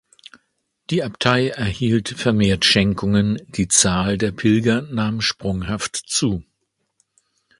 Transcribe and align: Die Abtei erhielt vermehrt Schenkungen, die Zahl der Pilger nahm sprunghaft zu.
Die 0.89 1.03
Abtei 1.03 1.49
erhielt 1.49 2.09
vermehrt 2.09 2.65
Schenkungen, 2.65 3.37
die 3.51 3.67
Zahl 3.67 4.17
der 4.17 4.31
Pilger 4.31 4.81
nahm 4.81 5.21
sprunghaft 5.21 5.95
zu. 5.95 6.43